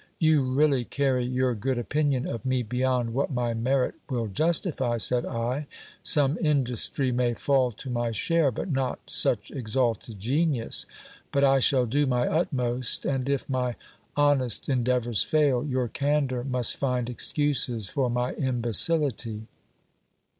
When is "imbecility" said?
18.33-19.45